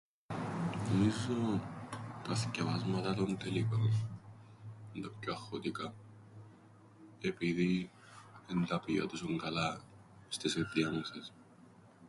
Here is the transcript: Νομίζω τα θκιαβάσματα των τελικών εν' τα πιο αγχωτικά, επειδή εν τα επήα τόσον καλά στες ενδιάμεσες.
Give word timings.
Νομίζω 0.89 1.61
τα 2.23 2.35
θκιαβάσματα 2.35 3.13
των 3.13 3.37
τελικών 3.37 3.81
εν' 4.95 5.01
τα 5.01 5.11
πιο 5.19 5.33
αγχωτικά, 5.33 5.93
επειδή 7.21 7.91
εν 8.49 8.65
τα 8.67 8.75
επήα 8.75 9.05
τόσον 9.05 9.37
καλά 9.37 9.81
στες 10.27 10.55
ενδιάμεσες. 10.55 11.33